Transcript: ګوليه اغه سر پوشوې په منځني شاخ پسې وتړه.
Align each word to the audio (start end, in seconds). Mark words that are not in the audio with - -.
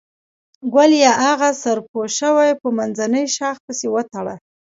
ګوليه 0.73 1.11
اغه 1.31 1.49
سر 1.61 1.77
پوشوې 1.89 2.49
په 2.61 2.67
منځني 2.77 3.23
شاخ 3.35 3.55
پسې 3.65 3.87
وتړه. 3.93 4.35